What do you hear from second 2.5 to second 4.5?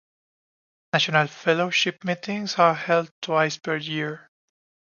are held twice per year.